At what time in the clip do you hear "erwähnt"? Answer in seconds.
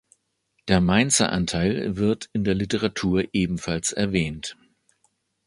3.93-4.57